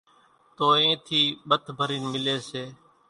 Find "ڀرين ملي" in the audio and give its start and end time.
1.77-2.35